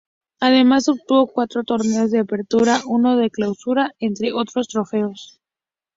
[0.39, 5.39] Además obtuvo cuatro torneos de Apertura, uno de Clausura, entre otros trofeos.